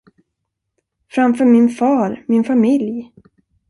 Framför 1.09 1.45
min 1.45 1.69
far, 1.69 2.23
min 2.27 2.43
familj? 2.43 3.11